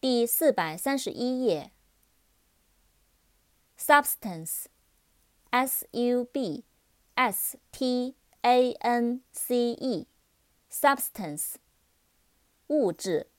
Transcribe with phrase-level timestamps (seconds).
[0.00, 1.72] 第四百三十一页。
[3.76, 4.68] substance，s
[5.90, 6.64] u b
[7.16, 11.56] s t a n c e，substance，
[12.68, 13.32] 物质、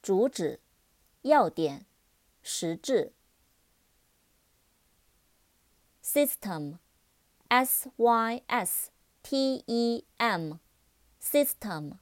[0.00, 0.62] 主旨、
[1.20, 1.84] 要点、
[2.42, 3.12] 实质。
[6.02, 8.90] system，s y s
[9.22, 11.98] t e m，system，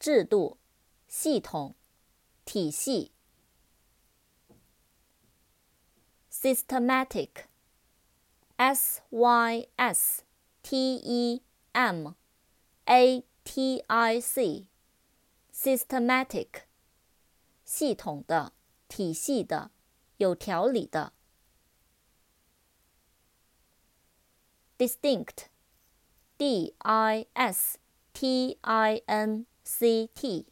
[0.00, 0.58] 制度、
[1.06, 1.76] 系统、
[2.44, 3.12] 体系。
[6.42, 7.46] systematic,
[8.58, 10.24] s y s
[10.62, 11.42] t e
[11.72, 12.14] m
[12.86, 14.66] a t i c,
[15.52, 16.64] systematic,
[17.64, 18.52] 系统的、
[18.88, 19.70] 体系的、
[20.16, 21.12] 有条理的。
[24.76, 25.46] distinct,
[26.38, 27.78] d i s
[28.12, 30.46] t i n c t,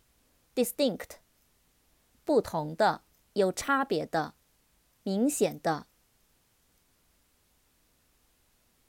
[0.55, 1.17] distinct,
[2.31, 4.37] 不同的、有差别的。
[5.03, 5.89] 明显的。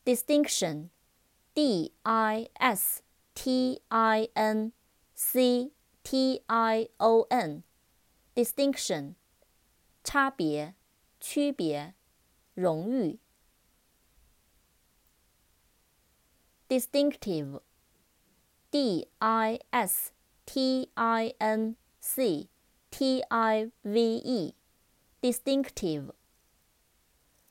[0.06, 3.02] distinction，d i s
[3.34, 4.72] t i n
[5.16, 5.72] c
[6.04, 9.16] t i o n，distinction，
[10.04, 10.76] 差别、
[11.20, 11.96] 区别、
[12.54, 13.20] 荣誉。
[16.70, 20.12] distinctive，d i s
[20.46, 22.51] t i n c
[22.91, 26.13] t i v e。distinctive，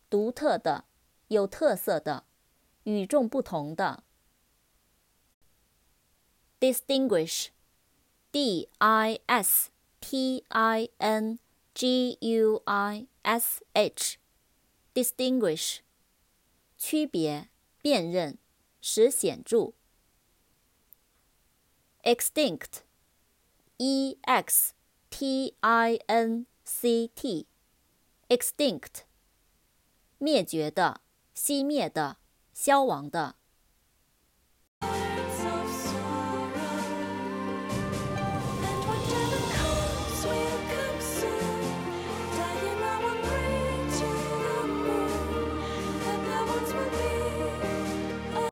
[0.10, 0.86] 独特的、
[1.28, 2.24] 有特色的、
[2.84, 4.06] 与众不同的。
[6.60, 11.38] distinguish，d i s t i n
[11.74, 15.80] g u i s h，distinguish，
[16.78, 17.50] 区别、
[17.82, 18.38] 辨认、
[18.80, 19.74] 使显着。
[22.04, 24.74] extinct，e x
[25.11, 27.47] T i n c t。
[28.29, 29.03] extinct，
[30.19, 31.01] 灭绝的、
[31.35, 32.19] 熄灭的、
[32.55, 33.40] 消亡的。